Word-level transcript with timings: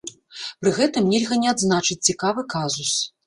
Пры 0.61 0.71
гэтым 0.77 1.11
нельга 1.11 1.37
не 1.43 1.51
адзначыць 1.53 1.99
цікавы 2.09 2.47
казус. 2.57 2.95